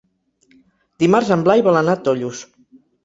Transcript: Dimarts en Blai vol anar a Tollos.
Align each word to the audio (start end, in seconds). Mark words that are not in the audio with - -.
Dimarts 1.03 1.29
en 1.37 1.43
Blai 1.49 1.63
vol 1.69 1.79
anar 1.83 1.95
a 1.99 2.03
Tollos. 2.09 2.41